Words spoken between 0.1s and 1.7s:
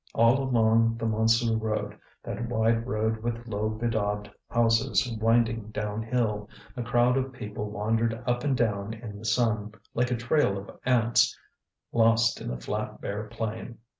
All along the Montsou